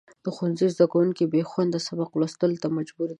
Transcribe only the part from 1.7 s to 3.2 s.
سبق لوستلو ته مجبور دي.